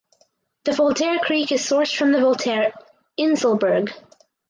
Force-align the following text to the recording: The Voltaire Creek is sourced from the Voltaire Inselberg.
The 0.63 0.71
Voltaire 0.73 1.19
Creek 1.19 1.51
is 1.51 1.61
sourced 1.63 1.95
from 1.95 2.11
the 2.11 2.19
Voltaire 2.19 2.73
Inselberg. 3.19 3.93